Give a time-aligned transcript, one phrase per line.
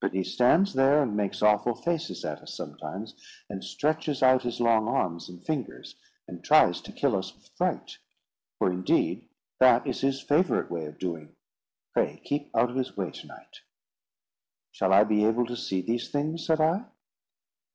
[0.00, 3.14] But he stands there and makes awful faces at us sometimes,
[3.50, 7.98] and stretches out his long arms and fingers, and tries to kill us with fright;
[8.58, 9.28] for, indeed,
[9.60, 11.36] that is his favourite way of doing.
[11.92, 13.60] Pray, keep out of his way to night."
[14.72, 16.86] "Shall I be able to see these things?" said I.